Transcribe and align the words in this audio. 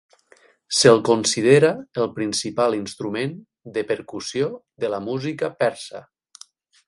Se"l 0.77 1.01
considera 1.09 1.69
el 2.03 2.09
principal 2.15 2.77
instrument 2.79 3.37
de 3.77 3.83
percussió 3.93 4.49
de 4.85 4.93
la 4.95 5.05
música 5.11 5.53
persa. 5.65 6.03